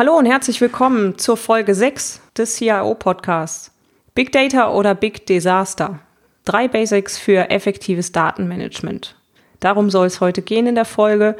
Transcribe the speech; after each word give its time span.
Hallo 0.00 0.16
und 0.16 0.24
herzlich 0.24 0.62
willkommen 0.62 1.18
zur 1.18 1.36
Folge 1.36 1.74
6 1.74 2.22
des 2.34 2.56
CIO 2.56 2.94
Podcasts. 2.94 3.70
Big 4.14 4.32
Data 4.32 4.72
oder 4.72 4.94
Big 4.94 5.26
Disaster. 5.26 5.98
Drei 6.46 6.68
Basics 6.68 7.18
für 7.18 7.50
effektives 7.50 8.10
Datenmanagement. 8.10 9.14
Darum 9.60 9.90
soll 9.90 10.06
es 10.06 10.22
heute 10.22 10.40
gehen 10.40 10.66
in 10.66 10.74
der 10.74 10.86
Folge. 10.86 11.36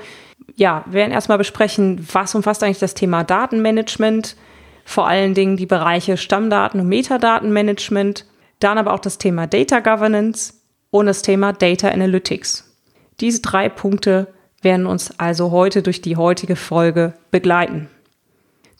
Ja, 0.56 0.84
wir 0.84 0.92
werden 0.92 1.12
erstmal 1.12 1.38
besprechen, 1.38 2.06
was 2.12 2.34
umfasst 2.34 2.62
eigentlich 2.62 2.80
das 2.80 2.92
Thema 2.92 3.24
Datenmanagement, 3.24 4.36
vor 4.84 5.08
allen 5.08 5.32
Dingen 5.32 5.56
die 5.56 5.64
Bereiche 5.64 6.18
Stammdaten 6.18 6.80
und 6.80 6.88
Metadatenmanagement, 6.88 8.26
dann 8.58 8.76
aber 8.76 8.92
auch 8.92 9.00
das 9.00 9.16
Thema 9.16 9.46
Data 9.46 9.80
Governance 9.80 10.52
und 10.90 11.06
das 11.06 11.22
Thema 11.22 11.54
Data 11.54 11.88
Analytics. 11.88 12.70
Diese 13.20 13.40
drei 13.40 13.70
Punkte 13.70 14.26
werden 14.60 14.84
uns 14.84 15.18
also 15.18 15.50
heute 15.50 15.82
durch 15.82 16.02
die 16.02 16.18
heutige 16.18 16.56
Folge 16.56 17.14
begleiten. 17.30 17.88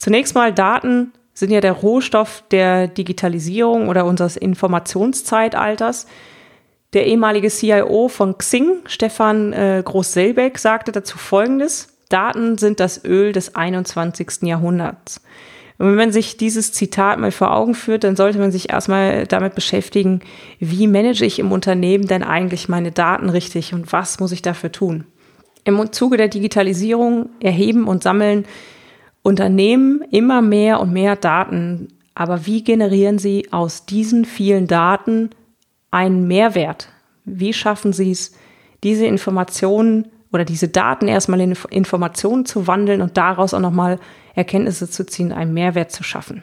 Zunächst 0.00 0.34
mal 0.34 0.52
Daten 0.52 1.12
sind 1.34 1.50
ja 1.50 1.60
der 1.60 1.72
Rohstoff 1.72 2.42
der 2.50 2.88
Digitalisierung 2.88 3.88
oder 3.88 4.06
unseres 4.06 4.36
Informationszeitalters. 4.36 6.06
Der 6.94 7.06
ehemalige 7.06 7.48
CIO 7.48 8.08
von 8.08 8.36
Xing, 8.36 8.78
Stefan 8.86 9.52
äh, 9.52 9.82
Groß-Selbeck, 9.84 10.58
sagte 10.58 10.90
dazu 10.90 11.18
Folgendes. 11.18 11.88
Daten 12.08 12.56
sind 12.56 12.80
das 12.80 13.04
Öl 13.04 13.32
des 13.32 13.54
21. 13.54 14.42
Jahrhunderts. 14.42 15.20
Und 15.76 15.86
wenn 15.88 15.96
man 15.96 16.12
sich 16.12 16.38
dieses 16.38 16.72
Zitat 16.72 17.18
mal 17.18 17.30
vor 17.30 17.54
Augen 17.54 17.74
führt, 17.74 18.04
dann 18.04 18.16
sollte 18.16 18.38
man 18.38 18.50
sich 18.50 18.70
erstmal 18.70 19.26
damit 19.26 19.54
beschäftigen, 19.54 20.20
wie 20.58 20.86
manage 20.86 21.24
ich 21.24 21.38
im 21.38 21.52
Unternehmen 21.52 22.06
denn 22.06 22.22
eigentlich 22.22 22.70
meine 22.70 22.90
Daten 22.90 23.28
richtig 23.28 23.74
und 23.74 23.92
was 23.92 24.18
muss 24.18 24.32
ich 24.32 24.42
dafür 24.42 24.72
tun? 24.72 25.04
Im 25.64 25.92
Zuge 25.92 26.16
der 26.16 26.28
Digitalisierung 26.28 27.28
erheben 27.40 27.86
und 27.86 28.02
sammeln 28.02 28.46
Unternehmen 29.22 30.02
immer 30.10 30.42
mehr 30.42 30.80
und 30.80 30.92
mehr 30.92 31.16
Daten. 31.16 31.88
Aber 32.14 32.46
wie 32.46 32.62
generieren 32.64 33.18
sie 33.18 33.52
aus 33.52 33.86
diesen 33.86 34.24
vielen 34.24 34.66
Daten 34.66 35.30
einen 35.90 36.26
Mehrwert? 36.26 36.88
Wie 37.24 37.52
schaffen 37.52 37.92
sie 37.92 38.10
es, 38.10 38.34
diese 38.82 39.06
Informationen 39.06 40.06
oder 40.32 40.44
diese 40.44 40.68
Daten 40.68 41.08
erstmal 41.08 41.40
in 41.40 41.56
Informationen 41.70 42.46
zu 42.46 42.66
wandeln 42.66 43.02
und 43.02 43.16
daraus 43.16 43.52
auch 43.52 43.60
nochmal 43.60 43.98
Erkenntnisse 44.34 44.88
zu 44.88 45.04
ziehen, 45.04 45.32
einen 45.32 45.52
Mehrwert 45.52 45.92
zu 45.92 46.02
schaffen? 46.02 46.42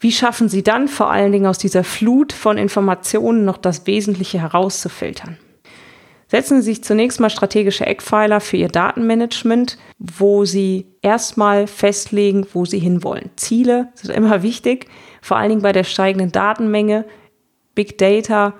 Wie 0.00 0.10
schaffen 0.12 0.48
Sie 0.48 0.64
dann 0.64 0.88
vor 0.88 1.12
allen 1.12 1.30
Dingen 1.30 1.46
aus 1.46 1.58
dieser 1.58 1.84
Flut 1.84 2.32
von 2.32 2.58
Informationen 2.58 3.44
noch 3.44 3.56
das 3.56 3.86
Wesentliche 3.86 4.40
herauszufiltern? 4.40 5.38
Setzen 6.32 6.62
Sie 6.62 6.70
sich 6.70 6.82
zunächst 6.82 7.20
mal 7.20 7.28
strategische 7.28 7.84
Eckpfeiler 7.84 8.40
für 8.40 8.56
Ihr 8.56 8.68
Datenmanagement, 8.68 9.76
wo 9.98 10.46
Sie 10.46 10.86
erstmal 11.02 11.66
festlegen, 11.66 12.46
wo 12.54 12.64
Sie 12.64 12.78
hinwollen. 12.78 13.28
Ziele 13.36 13.88
sind 13.92 14.16
immer 14.16 14.42
wichtig, 14.42 14.86
vor 15.20 15.36
allen 15.36 15.50
Dingen 15.50 15.60
bei 15.60 15.72
der 15.72 15.84
steigenden 15.84 16.32
Datenmenge. 16.32 17.04
Big 17.74 17.98
Data, 17.98 18.54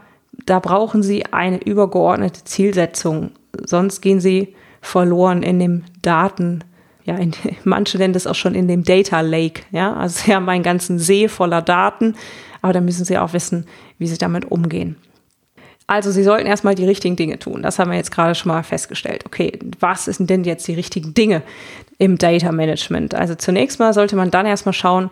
da 0.44 0.58
brauchen 0.58 1.02
Sie 1.02 1.24
eine 1.32 1.64
übergeordnete 1.64 2.44
Zielsetzung. 2.44 3.30
Sonst 3.64 4.02
gehen 4.02 4.20
Sie 4.20 4.54
verloren 4.82 5.42
in 5.42 5.58
dem 5.58 5.84
Daten. 6.02 6.64
Ja, 7.04 7.16
in, 7.16 7.32
manche 7.64 7.96
nennen 7.96 8.12
das 8.12 8.26
auch 8.26 8.34
schon 8.34 8.54
in 8.54 8.68
dem 8.68 8.84
Data 8.84 9.22
Lake. 9.22 9.62
Ja, 9.70 9.94
also 9.96 10.20
Sie 10.22 10.34
haben 10.34 10.46
einen 10.50 10.62
ganzen 10.62 10.98
See 10.98 11.26
voller 11.26 11.62
Daten, 11.62 12.16
aber 12.60 12.74
da 12.74 12.82
müssen 12.82 13.06
Sie 13.06 13.16
auch 13.16 13.32
wissen, 13.32 13.64
wie 13.96 14.08
Sie 14.08 14.18
damit 14.18 14.50
umgehen. 14.52 14.96
Also 15.86 16.10
Sie 16.10 16.22
sollten 16.22 16.46
erstmal 16.46 16.74
die 16.74 16.84
richtigen 16.84 17.16
Dinge 17.16 17.38
tun. 17.38 17.62
Das 17.62 17.78
haben 17.78 17.90
wir 17.90 17.98
jetzt 17.98 18.12
gerade 18.12 18.34
schon 18.34 18.50
mal 18.50 18.62
festgestellt. 18.62 19.24
Okay, 19.26 19.58
was 19.80 20.04
sind 20.04 20.30
denn 20.30 20.44
jetzt 20.44 20.66
die 20.68 20.74
richtigen 20.74 21.14
Dinge 21.14 21.42
im 21.98 22.18
Data 22.18 22.52
Management? 22.52 23.14
Also 23.14 23.34
zunächst 23.34 23.78
mal 23.78 23.92
sollte 23.92 24.16
man 24.16 24.30
dann 24.30 24.46
erstmal 24.46 24.72
schauen, 24.72 25.10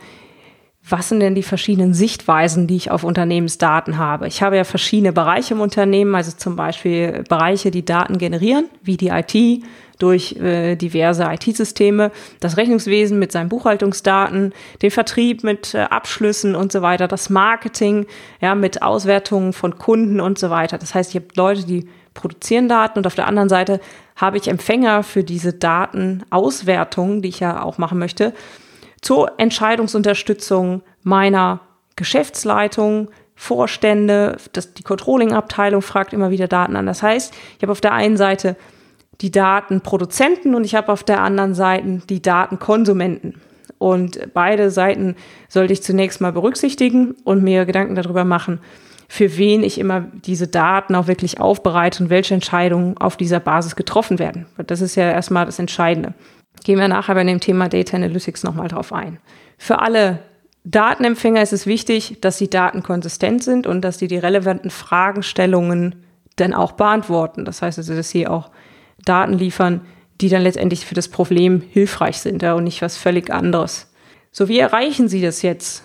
was 0.90 1.08
sind 1.08 1.20
denn 1.20 1.34
die 1.34 1.42
verschiedenen 1.42 1.94
Sichtweisen, 1.94 2.66
die 2.66 2.76
ich 2.76 2.90
auf 2.90 3.04
Unternehmensdaten 3.04 3.98
habe? 3.98 4.26
Ich 4.26 4.42
habe 4.42 4.56
ja 4.56 4.64
verschiedene 4.64 5.12
Bereiche 5.12 5.54
im 5.54 5.60
Unternehmen, 5.60 6.14
also 6.14 6.32
zum 6.32 6.56
Beispiel 6.56 7.24
Bereiche, 7.28 7.70
die 7.70 7.84
Daten 7.84 8.18
generieren, 8.18 8.66
wie 8.82 8.96
die 8.96 9.08
IT, 9.08 9.62
durch 10.00 10.32
äh, 10.36 10.76
diverse 10.76 11.24
IT-Systeme, 11.24 12.10
das 12.40 12.56
Rechnungswesen 12.56 13.18
mit 13.18 13.32
seinen 13.32 13.48
Buchhaltungsdaten, 13.48 14.52
den 14.82 14.90
Vertrieb 14.90 15.44
mit 15.44 15.74
äh, 15.74 15.80
Abschlüssen 15.82 16.56
und 16.56 16.72
so 16.72 16.82
weiter, 16.82 17.06
das 17.06 17.30
Marketing 17.30 18.06
ja 18.40 18.54
mit 18.54 18.82
Auswertungen 18.82 19.52
von 19.52 19.78
Kunden 19.78 20.20
und 20.20 20.38
so 20.38 20.50
weiter. 20.50 20.78
Das 20.78 20.94
heißt, 20.94 21.10
ich 21.10 21.16
habe 21.16 21.28
Leute, 21.36 21.64
die 21.64 21.86
produzieren 22.14 22.68
Daten 22.68 22.98
und 22.98 23.06
auf 23.06 23.14
der 23.14 23.28
anderen 23.28 23.48
Seite 23.48 23.80
habe 24.16 24.36
ich 24.36 24.48
Empfänger 24.48 25.02
für 25.02 25.22
diese 25.22 25.52
Datenauswertung, 25.52 27.22
die 27.22 27.28
ich 27.28 27.40
ja 27.40 27.62
auch 27.62 27.78
machen 27.78 27.98
möchte, 27.98 28.34
zur 29.00 29.32
Entscheidungsunterstützung 29.38 30.82
meiner 31.02 31.60
Geschäftsleitung, 31.96 33.10
Vorstände, 33.34 34.36
das, 34.52 34.74
die 34.74 34.82
Controlling-Abteilung 34.82 35.80
fragt 35.80 36.12
immer 36.12 36.30
wieder 36.30 36.46
Daten 36.46 36.76
an. 36.76 36.84
Das 36.84 37.02
heißt, 37.02 37.32
ich 37.56 37.62
habe 37.62 37.72
auf 37.72 37.80
der 37.80 37.94
einen 37.94 38.18
Seite 38.18 38.56
die 39.22 39.30
Datenproduzenten 39.30 40.54
und 40.54 40.64
ich 40.64 40.74
habe 40.74 40.92
auf 40.92 41.04
der 41.04 41.22
anderen 41.22 41.54
Seite 41.54 42.02
die 42.08 42.20
Datenkonsumenten. 42.20 43.40
Und 43.78 44.34
beide 44.34 44.70
Seiten 44.70 45.16
sollte 45.48 45.72
ich 45.72 45.82
zunächst 45.82 46.20
mal 46.20 46.32
berücksichtigen 46.32 47.12
und 47.24 47.42
mir 47.42 47.64
Gedanken 47.64 47.94
darüber 47.94 48.24
machen, 48.24 48.60
für 49.08 49.38
wen 49.38 49.62
ich 49.62 49.78
immer 49.78 50.02
diese 50.24 50.46
Daten 50.46 50.94
auch 50.94 51.06
wirklich 51.06 51.40
aufbereite 51.40 52.04
und 52.04 52.10
welche 52.10 52.34
Entscheidungen 52.34 52.98
auf 52.98 53.16
dieser 53.16 53.40
Basis 53.40 53.74
getroffen 53.74 54.18
werden. 54.18 54.46
Das 54.66 54.82
ist 54.82 54.96
ja 54.96 55.10
erstmal 55.10 55.46
das 55.46 55.58
Entscheidende. 55.58 56.12
Gehen 56.64 56.78
wir 56.78 56.88
nachher 56.88 57.14
bei 57.14 57.24
dem 57.24 57.40
Thema 57.40 57.68
Data 57.68 57.96
Analytics 57.96 58.42
nochmal 58.42 58.68
drauf 58.68 58.92
ein. 58.92 59.18
Für 59.56 59.80
alle 59.80 60.20
Datenempfänger 60.64 61.42
ist 61.42 61.52
es 61.52 61.66
wichtig, 61.66 62.18
dass 62.20 62.38
die 62.38 62.50
Daten 62.50 62.82
konsistent 62.82 63.42
sind 63.42 63.66
und 63.66 63.82
dass 63.82 63.98
die 63.98 64.08
die 64.08 64.18
relevanten 64.18 64.70
Fragestellungen 64.70 66.04
dann 66.36 66.54
auch 66.54 66.72
beantworten. 66.72 67.44
Das 67.44 67.62
heißt 67.62 67.78
also, 67.78 67.94
dass 67.94 68.10
sie 68.10 68.26
auch 68.26 68.50
Daten 69.04 69.34
liefern, 69.34 69.80
die 70.20 70.28
dann 70.28 70.42
letztendlich 70.42 70.84
für 70.84 70.94
das 70.94 71.08
Problem 71.08 71.62
hilfreich 71.70 72.18
sind 72.18 72.42
ja, 72.42 72.54
und 72.54 72.64
nicht 72.64 72.82
was 72.82 72.96
völlig 72.96 73.30
anderes. 73.30 73.92
So, 74.30 74.48
wie 74.48 74.58
erreichen 74.58 75.08
Sie 75.08 75.22
das 75.22 75.42
jetzt? 75.42 75.82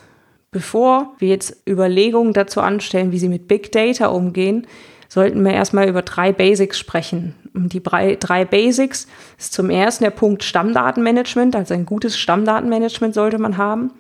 Bevor 0.52 1.14
wir 1.20 1.30
jetzt 1.30 1.68
Überlegungen 1.68 2.34
dazu 2.34 2.62
anstellen, 2.62 3.12
wie 3.12 3.20
Sie 3.20 3.30
mit 3.30 3.48
Big 3.48 3.72
Data 3.72 4.08
umgehen, 4.08 4.68
sollten 5.10 5.44
wir 5.44 5.54
erstmal 5.54 5.88
über 5.88 6.02
drei 6.02 6.32
Basics 6.32 6.78
sprechen. 6.80 7.36
Die 7.56 7.82
drei, 7.82 8.46
Basics 8.46 9.08
ist 9.38 9.54
zum 9.54 9.70
ersten 9.70 10.04
der 10.04 10.12
Punkt 10.12 10.44
Stammdatenmanagement, 10.44 11.56
also 11.56 11.74
ein 11.74 11.86
gutes 11.86 12.18
Stammdatenmanagement 12.18 13.14
sollte 13.14 13.38
man 13.40 13.58
haben. 13.58 13.92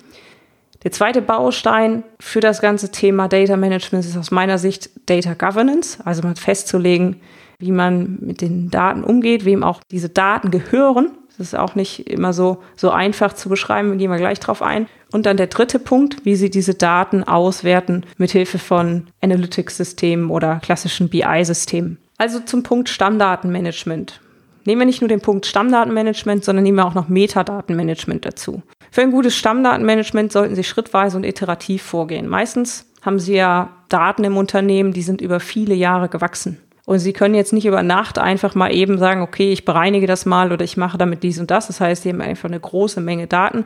Der 0.84 0.92
zweite 0.92 1.22
Baustein 1.22 2.04
für 2.20 2.42
das 2.42 2.62
ganze 2.62 2.92
Thema 2.92 3.28
Data 3.28 3.58
Management 3.58 4.06
ist 4.06 4.18
aus 4.18 4.30
meiner 4.30 4.58
Sicht 4.58 4.92
Data 5.08 5.34
Governance, 5.34 5.98
also 6.06 6.22
mal 6.22 6.36
festzulegen, 6.36 7.22
wie 7.58 7.72
man 7.72 8.18
mit 8.20 8.42
den 8.42 8.70
Daten 8.70 9.04
umgeht, 9.04 9.46
wem 9.46 9.64
auch 9.64 9.80
diese 9.90 10.10
Daten 10.10 10.52
gehören. 10.52 11.12
Das 11.38 11.48
ist 11.48 11.56
auch 11.56 11.76
nicht 11.76 12.08
immer 12.10 12.34
so, 12.34 12.62
so 12.76 12.92
einfach 12.92 13.34
zu 13.34 13.50
beschreiben, 13.50 13.98
gehen 13.98 14.12
wir 14.12 14.18
gleich 14.18 14.40
drauf 14.40 14.62
ein. 14.62 14.88
Und 15.12 15.26
dann 15.26 15.38
der 15.38 15.48
dritte 15.48 15.80
Punkt, 15.80 16.24
wie 16.26 16.36
Sie 16.36 16.50
diese 16.50 16.76
Daten 16.76 17.24
auswerten 17.24 18.06
mit 18.18 18.32
Hilfe 18.32 18.60
von 18.60 19.08
Analytics-Systemen 19.22 20.30
oder 20.30 20.60
klassischen 20.62 21.10
BI-Systemen. 21.10 21.98
Also 22.18 22.40
zum 22.40 22.64
Punkt 22.64 22.88
Stammdatenmanagement. 22.90 24.22
Nehmen 24.64 24.82
wir 24.82 24.86
nicht 24.86 25.02
nur 25.02 25.10
den 25.10 25.22
Punkt 25.22 25.46
Stammdatenmanagement, 25.46 26.46
sondern 26.46 26.64
nehmen 26.64 26.78
wir 26.78 26.86
auch 26.86 26.94
noch 26.94 27.10
Metadatenmanagement 27.10 28.26
dazu. 28.26 28.64
Für 28.90 29.02
ein 29.02 29.12
gutes 29.12 29.36
Stammdatenmanagement 29.36 30.32
sollten 30.32 30.56
Sie 30.56 30.64
schrittweise 30.64 31.18
und 31.18 31.26
iterativ 31.26 31.84
vorgehen. 31.84 32.28
Meistens 32.28 32.90
haben 33.02 33.20
Sie 33.20 33.36
ja 33.36 33.70
Daten 33.90 34.24
im 34.24 34.38
Unternehmen, 34.38 34.94
die 34.94 35.02
sind 35.02 35.22
über 35.22 35.40
viele 35.40 35.76
Jahre 35.76 36.10
gewachsen. 36.10 36.58
Und 36.86 37.00
Sie 37.00 37.14
können 37.14 37.36
jetzt 37.36 37.52
nicht 37.52 37.66
über 37.66 37.84
Nacht 37.84 38.18
einfach 38.18 38.56
mal 38.56 38.74
eben 38.74 38.98
sagen, 38.98 39.22
okay, 39.22 39.52
ich 39.52 39.66
bereinige 39.66 40.08
das 40.08 40.26
mal 40.26 40.52
oder 40.52 40.64
ich 40.64 40.78
mache 40.78 40.98
damit 40.98 41.22
dies 41.22 41.40
und 41.40 41.52
das. 41.52 41.68
Das 41.68 41.82
heißt, 41.82 42.04
Sie 42.04 42.10
haben 42.10 42.22
einfach 42.22 42.48
eine 42.48 42.60
große 42.60 43.02
Menge 43.02 43.28
Daten 43.28 43.66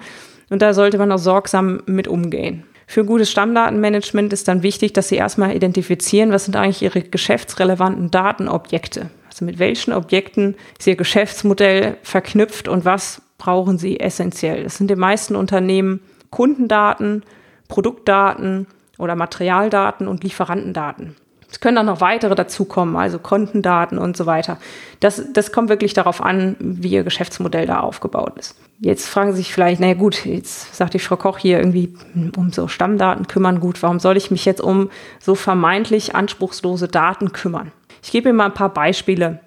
und 0.50 0.62
da 0.62 0.74
sollte 0.74 0.98
man 0.98 1.12
auch 1.12 1.18
sorgsam 1.18 1.82
mit 1.86 2.08
umgehen. 2.08 2.64
Für 2.92 3.06
gutes 3.06 3.30
Stammdatenmanagement 3.30 4.34
ist 4.34 4.48
dann 4.48 4.64
wichtig, 4.64 4.94
dass 4.94 5.10
Sie 5.10 5.16
erstmal 5.16 5.56
identifizieren, 5.56 6.32
was 6.32 6.46
sind 6.46 6.56
eigentlich 6.56 6.82
Ihre 6.82 7.04
geschäftsrelevanten 7.04 8.10
Datenobjekte. 8.10 9.12
Also 9.28 9.46
mit 9.46 9.60
welchen 9.60 9.94
Objekten 9.94 10.56
ist 10.80 10.88
Ihr 10.88 10.96
Geschäftsmodell 10.96 11.98
verknüpft 12.02 12.68
und 12.68 12.86
was 12.86 13.22
brauchen 13.38 13.78
Sie 13.78 14.00
essentiell? 14.00 14.64
Das 14.64 14.78
sind 14.78 14.90
den 14.90 14.98
meisten 14.98 15.36
Unternehmen 15.36 16.00
Kundendaten, 16.32 17.22
Produktdaten 17.68 18.66
oder 18.98 19.16
Materialdaten 19.16 20.08
und 20.08 20.24
Lieferantendaten. 20.24 21.16
Es 21.52 21.60
können 21.60 21.78
auch 21.80 21.84
noch 21.84 22.02
weitere 22.02 22.36
dazukommen, 22.36 22.96
also 22.96 23.18
Kontendaten 23.18 23.98
und 23.98 24.16
so 24.16 24.26
weiter. 24.26 24.58
Das, 25.00 25.24
das 25.34 25.52
kommt 25.52 25.70
wirklich 25.70 25.94
darauf 25.94 26.24
an, 26.24 26.56
wie 26.60 26.90
Ihr 26.90 27.04
Geschäftsmodell 27.04 27.66
da 27.66 27.80
aufgebaut 27.80 28.38
ist. 28.38 28.56
Jetzt 28.80 29.08
fragen 29.08 29.32
Sie 29.32 29.38
sich 29.38 29.52
vielleicht, 29.52 29.82
naja 29.82 29.96
gut, 29.96 30.26
jetzt 30.26 30.76
sagt 30.76 30.94
die 30.94 31.00
Frau 31.00 31.18
Koch 31.18 31.38
hier 31.40 31.58
irgendwie 31.58 31.94
um 32.38 32.52
so 32.52 32.68
Stammdaten 32.68 33.28
kümmern, 33.28 33.60
gut, 33.60 33.82
warum 33.82 34.00
soll 34.00 34.16
ich 34.16 34.32
mich 34.32 34.46
jetzt 34.46 34.62
um 34.62 34.90
so 35.20 35.36
vermeintlich 35.36 36.16
anspruchslose 36.16 36.88
Daten 36.88 37.32
kümmern? 37.32 37.72
Ich 38.04 38.12
gebe 38.12 38.30
Ihnen 38.30 38.38
mal 38.38 38.46
ein 38.46 38.54
paar 38.54 38.74
Beispiele. 38.74 39.40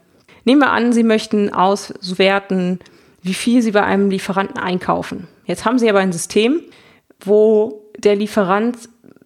Nehmen 0.45 0.61
wir 0.61 0.71
an, 0.71 0.93
Sie 0.93 1.05
möchten 1.05 1.55
auswerten, 1.55 2.81
wie 3.23 3.35
viel 3.35 3.63
Sie 3.63 3.71
bei 3.71 3.85
einem 3.85 4.11
Lieferanten 4.11 4.59
einkaufen. 4.59 5.29
Jetzt 5.45 5.65
haben 5.65 5.79
Sie 5.79 5.89
aber 5.89 6.01
ein 6.01 6.13
System, 6.13 6.61
wo 7.21 7.85
der 7.97 8.17
Lieferant 8.17 8.77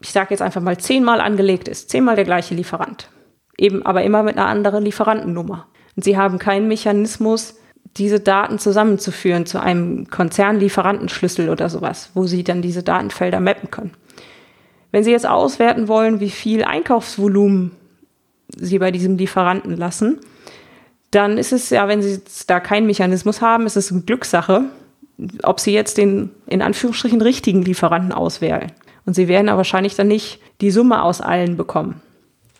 ich 0.00 0.12
sage 0.12 0.28
jetzt 0.30 0.42
einfach 0.42 0.60
mal 0.60 0.78
zehnmal 0.78 1.20
angelegt 1.20 1.68
ist, 1.68 1.90
zehnmal 1.90 2.16
der 2.16 2.24
gleiche 2.24 2.54
Lieferant. 2.54 3.10
Eben 3.58 3.84
aber 3.84 4.02
immer 4.02 4.22
mit 4.22 4.36
einer 4.36 4.46
anderen 4.46 4.84
Lieferantennummer. 4.84 5.66
Und 5.96 6.04
sie 6.04 6.16
haben 6.16 6.38
keinen 6.38 6.68
Mechanismus, 6.68 7.56
diese 7.96 8.20
Daten 8.20 8.58
zusammenzuführen 8.58 9.46
zu 9.46 9.60
einem 9.60 10.08
Konzernlieferantenschlüssel 10.10 11.48
oder 11.48 11.70
sowas, 11.70 12.10
wo 12.14 12.26
sie 12.26 12.44
dann 12.44 12.60
diese 12.60 12.82
Datenfelder 12.82 13.40
mappen 13.40 13.70
können. 13.70 13.92
Wenn 14.96 15.04
Sie 15.04 15.10
jetzt 15.10 15.26
auswerten 15.26 15.88
wollen, 15.88 16.20
wie 16.20 16.30
viel 16.30 16.64
Einkaufsvolumen 16.64 17.72
Sie 18.48 18.78
bei 18.78 18.90
diesem 18.90 19.18
Lieferanten 19.18 19.76
lassen, 19.76 20.20
dann 21.10 21.36
ist 21.36 21.52
es 21.52 21.68
ja, 21.68 21.86
wenn 21.86 22.00
Sie 22.00 22.22
da 22.46 22.60
keinen 22.60 22.86
Mechanismus 22.86 23.42
haben, 23.42 23.66
ist 23.66 23.76
es 23.76 23.92
eine 23.92 24.02
Glückssache, 24.02 24.64
ob 25.42 25.60
Sie 25.60 25.72
jetzt 25.72 25.98
den 25.98 26.30
in 26.46 26.62
Anführungsstrichen 26.62 27.20
richtigen 27.20 27.62
Lieferanten 27.62 28.12
auswählen. 28.12 28.72
Und 29.06 29.14
sie 29.14 29.28
werden 29.28 29.48
aber 29.48 29.58
wahrscheinlich 29.58 29.94
dann 29.94 30.08
nicht 30.08 30.40
die 30.60 30.70
Summe 30.70 31.02
aus 31.02 31.20
allen 31.20 31.56
bekommen. 31.56 32.02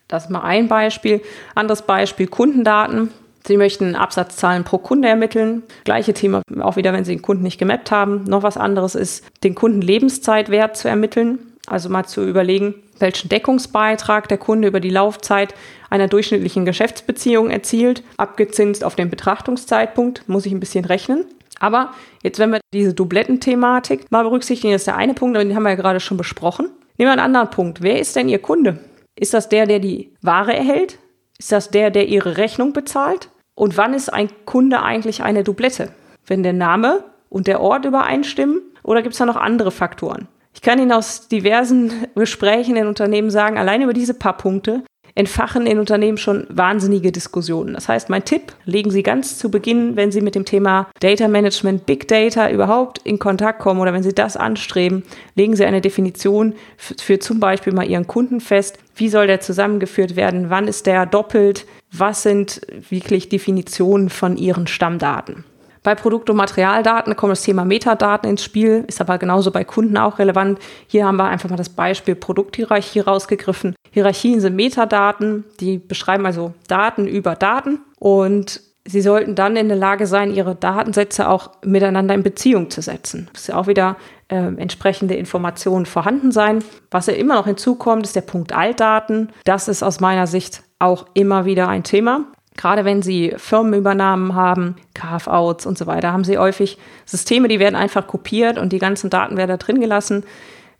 Das 0.09 0.25
ist 0.25 0.31
mal 0.31 0.43
ein 0.43 0.69
Beispiel. 0.69 1.21
Anderes 1.55 1.83
Beispiel, 1.83 2.29
Kundendaten. 2.29 3.11
Sie 3.47 3.57
möchten 3.57 3.95
Absatzzahlen 3.95 4.65
pro 4.65 4.79
Kunde 4.79 5.09
ermitteln. 5.09 5.63
Gleiche 5.85 6.15
Thema 6.15 6.43
auch 6.61 6.77
wieder, 6.77 6.93
wenn 6.93 7.05
Sie 7.05 7.15
den 7.15 7.23
Kunden 7.23 7.45
nicht 7.45 7.59
gemappt 7.59 7.91
haben. 7.91 8.25
Noch 8.25 8.43
was 8.43 8.57
anderes 8.57 8.95
ist, 8.95 9.25
den 9.45 9.55
Kunden 9.55 9.81
Lebenszeitwert 9.81 10.77
zu 10.77 10.89
ermitteln. 10.89 11.39
Also 11.67 11.89
mal 11.89 12.05
zu 12.05 12.25
überlegen, 12.25 12.75
welchen 12.99 13.29
Deckungsbeitrag 13.29 14.29
der 14.29 14.39
Kunde 14.39 14.69
über 14.69 14.81
die 14.81 14.91
Laufzeit 14.91 15.55
einer 15.91 16.09
durchschnittlichen 16.09 16.65
Geschäftsbeziehung 16.65 17.51
erzielt, 17.51 18.03
abgezinst 18.17 18.85
auf 18.85 18.95
den 18.95 19.11
Betrachtungszeitpunkt, 19.11 20.29
muss 20.29 20.47
ich 20.47 20.53
ein 20.53 20.61
bisschen 20.61 20.85
rechnen. 20.85 21.25
Aber 21.59 21.93
jetzt, 22.23 22.39
wenn 22.39 22.51
wir 22.51 22.61
diese 22.73 22.95
Dubletten-Thematik 22.95 24.11
mal 24.11 24.23
berücksichtigen, 24.23 24.73
das 24.73 24.83
ist 24.83 24.87
der 24.87 24.97
eine 24.97 25.15
Punkt, 25.15 25.37
den 25.37 25.55
haben 25.55 25.63
wir 25.63 25.71
ja 25.71 25.77
gerade 25.77 26.01
schon 26.01 26.17
besprochen. 26.17 26.71
Nehmen 26.99 27.09
wir 27.09 27.13
einen 27.13 27.21
anderen 27.21 27.51
Punkt. 27.51 27.83
Wer 27.83 28.01
ist 28.01 28.17
denn 28.17 28.29
Ihr 28.29 28.41
Kunde? 28.41 28.79
Ist 29.19 29.35
das 29.35 29.49
der, 29.49 29.67
der 29.67 29.79
die 29.79 30.13
Ware 30.23 30.55
erhält? 30.55 30.99
Ist 31.39 31.53
das 31.53 31.71
der, 31.71 31.91
der 31.91 32.09
Ihre 32.09 32.37
Rechnung 32.37 32.73
bezahlt? 32.73 33.31
Und 33.55 33.77
wann 33.77 33.95
ist 33.95 34.13
ein 34.13 34.29
Kunde 34.45 34.83
eigentlich 34.83 35.23
eine 35.23 35.45
Dublette? 35.45 35.91
Wenn 36.27 36.43
der 36.43 36.53
Name 36.53 37.05
und 37.29 37.47
der 37.47 37.61
Ort 37.61 37.85
übereinstimmen? 37.85 38.61
Oder 38.83 39.03
gibt 39.03 39.15
es 39.15 39.19
da 39.19 39.27
noch 39.27 39.37
andere 39.37 39.71
Faktoren? 39.71 40.29
Ich 40.55 40.63
kann 40.63 40.79
Ihnen 40.79 40.93
aus 40.93 41.29
diversen 41.29 42.07
Gesprächen 42.15 42.77
in 42.77 42.87
Unternehmen 42.87 43.31
sagen, 43.31 43.59
allein 43.59 43.83
über 43.83 43.93
diese 43.93 44.15
paar 44.15 44.37
Punkte 44.37 44.85
entfachen 45.17 45.67
in 45.67 45.81
Unternehmen 45.81 46.19
schon 46.19 46.47
wahnsinnige 46.51 47.11
Diskussionen. 47.11 47.75
Das 47.75 47.89
heißt, 47.89 48.11
mein 48.11 48.25
Tipp, 48.25 48.53
legen 48.67 48.91
Sie 48.91 49.03
ganz 49.03 49.39
zu 49.39 49.51
Beginn, 49.51 49.97
wenn 49.97 50.13
Sie 50.13 50.21
mit 50.21 50.35
dem 50.35 50.45
Thema 50.45 50.89
Data 51.01 51.27
Management, 51.27 51.87
Big 51.87 52.07
Data 52.07 52.51
überhaupt 52.51 52.99
in 52.99 53.19
Kontakt 53.19 53.59
kommen 53.59 53.81
oder 53.81 53.95
wenn 53.95 54.03
Sie 54.03 54.15
das 54.15 54.37
anstreben, 54.37 55.03
legen 55.35 55.57
Sie 55.57 55.65
eine 55.65 55.81
Definition 55.81 56.55
für, 56.77 57.19
zum 57.19 57.41
Beispiel 57.41 57.73
mal 57.73 57.89
Ihren 57.89 58.07
Kunden 58.07 58.41
fest. 58.41 58.79
Wie 58.95 59.09
soll 59.09 59.27
der 59.27 59.41
zusammengeführt 59.41 60.17
werden? 60.17 60.51
Wann 60.51 60.69
ist 60.69 60.87
der 60.87 61.07
doppelt? 61.07 61.67
Was 61.91 62.23
sind 62.23 62.61
wirklich 62.91 63.31
Definitionen 63.31 64.11
von 64.11 64.37
Ihren 64.37 64.67
Stammdaten? 64.67 65.45
Bei 65.87 65.95
Produkt- 65.95 66.29
und 66.31 66.37
Materialdaten 66.37 67.15
kommt 67.15 67.31
das 67.31 67.43
Thema 67.43 67.65
Metadaten 67.65 68.29
ins 68.29 68.43
Spiel, 68.43 68.83
ist 68.89 69.01
aber 69.01 69.19
genauso 69.19 69.53
bei 69.53 69.63
Kunden 69.63 69.97
auch 69.97 70.19
relevant. 70.19 70.59
Hier 70.89 71.07
haben 71.07 71.15
wir 71.15 71.27
einfach 71.27 71.49
mal 71.49 71.55
das 71.55 71.69
Beispiel 71.69 72.17
Produkthierarchie 72.17 72.99
rausgegriffen. 72.99 73.77
Hierarchien 73.93 74.41
sind 74.41 74.57
Metadaten, 74.57 75.45
die 75.61 75.79
beschreiben 75.79 76.27
also 76.27 76.55
Daten 76.67 77.07
über 77.07 77.37
Daten 77.37 77.79
und 78.01 78.63
Sie 78.89 79.01
sollten 79.01 79.35
dann 79.37 79.57
in 79.57 79.69
der 79.69 79.77
Lage 79.77 80.09
sein, 80.09 80.33
Ihre 80.33 80.57
Datensätze 80.57 81.29
auch 81.29 81.51
miteinander 81.65 82.15
in 82.15 82.23
Beziehung 82.25 82.71
zu 82.71 82.83
setzen. 82.83 83.29
Es 83.35 83.43
ist 83.43 83.55
auch 83.55 83.69
wieder 83.69 83.97
äh, 84.29 84.37
entsprechende 84.37 85.15
Informationen 85.15 85.87
vorhanden 85.87 86.33
sein. 86.33 86.65
Was 86.91 87.07
ja 87.07 87.15
immer 87.15 87.35
noch 87.35 87.47
hinzukommt, 87.47 88.07
ist 88.07 88.17
der 88.17 88.21
Punkt 88.23 88.53
Altdaten. 88.53 89.31
Das 89.45 89.67
ist 89.69 89.85
aus 89.85 90.01
meiner 90.01 90.27
Sicht 90.27 90.63
auch 90.79 91.07
immer 91.15 91.47
wieder 91.47 91.69
ein 91.69 91.85
Thema. 91.85 92.25
Gerade 92.57 92.85
wenn 92.85 93.03
Sie 93.03 93.35
Firmenübernahmen 93.37 94.35
haben, 94.35 94.77
Carve-outs 94.95 95.67
und 95.67 95.77
so 95.77 95.87
weiter, 95.87 96.13
haben 96.13 96.25
Sie 96.25 96.39
häufig 96.39 96.79
Systeme, 97.05 97.49
die 97.49 97.59
werden 97.59 97.77
einfach 97.77 98.07
kopiert 98.07 98.59
und 98.59 98.73
die 98.73 98.79
ganzen 98.79 99.11
Daten 99.11 99.37
werden 99.37 99.51
da 99.51 99.57
drin 99.57 99.81
gelassen. 99.81 100.25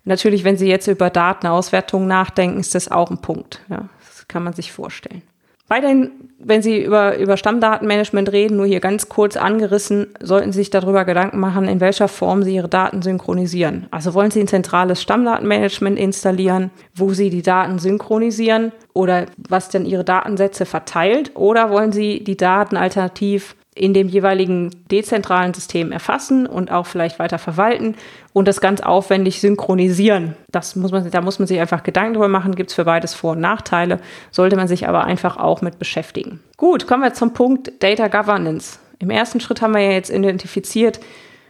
Natürlich, 0.03 0.43
wenn 0.43 0.57
Sie 0.57 0.67
jetzt 0.67 0.87
über 0.87 1.09
Datenauswertung 1.09 2.07
nachdenken, 2.07 2.59
ist 2.59 2.75
das 2.75 2.89
auch 2.89 3.11
ein 3.11 3.21
Punkt. 3.21 3.61
Ja, 3.69 3.89
das 3.99 4.27
kann 4.27 4.43
man 4.43 4.53
sich 4.53 4.71
vorstellen. 4.71 5.21
Weiterhin, 5.69 6.11
wenn 6.39 6.61
Sie 6.61 6.81
über, 6.81 7.17
über 7.17 7.35
Stammdatenmanagement 7.35 8.31
reden, 8.31 8.55
nur 8.55 8.65
hier 8.65 8.79
ganz 8.79 9.09
kurz 9.09 9.35
angerissen, 9.35 10.07
sollten 10.21 10.53
Sie 10.53 10.59
sich 10.59 10.69
darüber 10.69 11.03
Gedanken 11.03 11.39
machen, 11.39 11.67
in 11.67 11.81
welcher 11.81 12.07
Form 12.07 12.43
Sie 12.43 12.55
Ihre 12.55 12.69
Daten 12.69 13.01
synchronisieren. 13.01 13.87
Also 13.91 14.13
wollen 14.13 14.31
Sie 14.31 14.39
ein 14.39 14.47
zentrales 14.47 15.01
Stammdatenmanagement 15.01 15.99
installieren, 15.99 16.71
wo 16.95 17.13
Sie 17.13 17.29
die 17.29 17.41
Daten 17.41 17.79
synchronisieren 17.79 18.71
oder 18.93 19.25
was 19.49 19.67
denn 19.67 19.85
Ihre 19.85 20.05
Datensätze 20.05 20.65
verteilt 20.65 21.31
oder 21.35 21.69
wollen 21.69 21.91
Sie 21.91 22.23
die 22.23 22.37
Daten 22.37 22.77
alternativ 22.77 23.55
in 23.77 23.93
dem 23.93 24.07
jeweiligen 24.07 24.71
dezentralen 24.89 25.53
System 25.53 25.91
erfassen 25.91 26.47
und 26.47 26.71
auch 26.71 26.85
vielleicht 26.85 27.19
weiter 27.19 27.37
verwalten 27.37 27.95
und 28.33 28.47
das 28.47 28.61
ganz 28.61 28.81
aufwendig 28.81 29.39
synchronisieren. 29.39 30.35
Das 30.51 30.75
muss 30.75 30.91
man, 30.91 31.09
da 31.09 31.21
muss 31.21 31.39
man 31.39 31.47
sich 31.47 31.59
einfach 31.59 31.83
Gedanken 31.83 32.13
darüber 32.13 32.27
machen, 32.27 32.55
gibt 32.55 32.71
es 32.71 32.75
für 32.75 32.85
beides 32.85 33.13
Vor- 33.13 33.33
und 33.33 33.39
Nachteile, 33.39 33.99
sollte 34.31 34.55
man 34.55 34.67
sich 34.67 34.87
aber 34.87 35.03
einfach 35.03 35.37
auch 35.37 35.61
mit 35.61 35.79
beschäftigen. 35.79 36.39
Gut, 36.57 36.87
kommen 36.87 37.03
wir 37.03 37.13
zum 37.13 37.33
Punkt 37.33 37.71
Data 37.81 38.07
Governance. 38.07 38.79
Im 38.99 39.09
ersten 39.09 39.39
Schritt 39.39 39.61
haben 39.61 39.75
wir 39.75 39.81
ja 39.81 39.91
jetzt 39.91 40.09
identifiziert, 40.09 40.99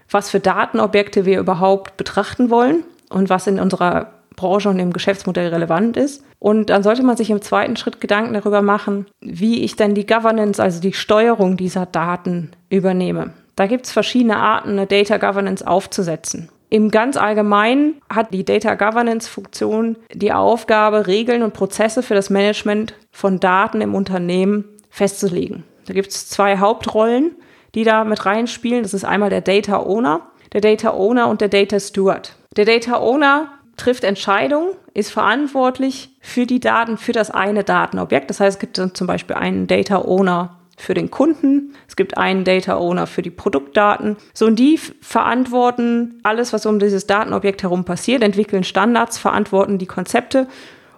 was 0.09 0.30
für 0.30 0.39
Datenobjekte 0.39 1.25
wir 1.25 1.40
überhaupt 1.40 1.97
betrachten 1.97 2.49
wollen 2.49 2.83
und 3.09 3.30
was 3.30 3.47
in 3.47 3.59
unserer 3.59 4.17
Branche 4.37 4.69
und 4.69 4.79
im 4.79 4.94
Geschäftsmodell 4.94 5.49
relevant 5.49 5.97
ist. 5.97 6.23
Und 6.39 6.69
dann 6.69 6.83
sollte 6.83 7.03
man 7.03 7.17
sich 7.17 7.29
im 7.29 7.41
zweiten 7.41 7.75
Schritt 7.75 7.99
Gedanken 7.99 8.33
darüber 8.33 8.61
machen, 8.61 9.07
wie 9.19 9.63
ich 9.63 9.75
denn 9.75 9.95
die 9.95 10.06
Governance, 10.06 10.63
also 10.63 10.79
die 10.79 10.94
Steuerung 10.94 11.57
dieser 11.57 11.85
Daten 11.85 12.51
übernehme. 12.69 13.33
Da 13.57 13.67
gibt 13.67 13.87
es 13.87 13.91
verschiedene 13.91 14.37
Arten, 14.37 14.69
eine 14.69 14.87
Data 14.87 15.17
Governance 15.17 15.67
aufzusetzen. 15.67 16.49
Im 16.69 16.91
ganz 16.91 17.17
Allgemeinen 17.17 18.01
hat 18.09 18.33
die 18.33 18.45
Data 18.45 18.75
Governance 18.75 19.29
Funktion 19.29 19.97
die 20.13 20.33
Aufgabe, 20.33 21.07
Regeln 21.07 21.41
und 21.41 21.53
Prozesse 21.53 22.03
für 22.03 22.13
das 22.13 22.29
Management 22.29 22.94
von 23.11 23.39
Daten 23.39 23.81
im 23.81 23.95
Unternehmen 23.95 24.65
festzulegen. 24.89 25.63
Da 25.87 25.94
gibt 25.94 26.09
es 26.09 26.29
zwei 26.29 26.59
Hauptrollen, 26.59 27.35
die 27.73 27.83
da 27.83 28.03
mit 28.03 28.25
reinspielen. 28.25 28.83
Das 28.83 28.94
ist 28.94 29.06
einmal 29.06 29.29
der 29.29 29.41
Data 29.41 29.77
Owner, 29.77 30.21
der 30.53 30.61
Data 30.61 30.91
Owner 30.91 31.29
und 31.29 31.41
der 31.41 31.49
Data 31.49 31.79
Steward. 31.79 32.35
Der 32.57 32.65
Data 32.65 32.97
Owner 32.97 33.56
trifft 33.78 34.04
Entscheidungen, 34.04 34.72
ist 34.94 35.12
verantwortlich 35.12 36.10
für 36.19 36.46
die 36.46 36.60
Daten, 36.60 36.98
für 36.98 37.14
das 37.14 37.31
eine 37.31 37.64
Datenobjekt. 37.64 38.30
Das 38.30 38.40
heißt, 38.40 38.56
es 38.56 38.60
gibt 38.60 38.78
dann 38.78 38.96
zum 38.96 39.07
Beispiel 39.07 39.36
einen 39.36 39.68
Data 39.68 40.00
Owner 40.00 40.57
für 40.80 40.94
den 40.94 41.10
Kunden, 41.10 41.74
es 41.88 41.96
gibt 41.96 42.18
einen 42.18 42.44
Data 42.44 42.76
Owner 42.76 43.07
für 43.07 43.24
die 43.24 43.31
Produktdaten. 43.31 44.16
So, 44.34 44.46
und 44.46 44.57
die 44.57 44.78
verantworten 44.78 46.19
alles, 46.24 46.54
was 46.54 46.68
um 46.68 46.78
dieses 46.78 47.07
Datenobjekt 47.07 47.64
herum 47.64 47.84
passiert, 47.84 48.22
entwickeln 48.22 48.64
Standards, 48.64 49.18
verantworten 49.18 49.80
die 49.80 49.88
Konzepte 49.88 50.48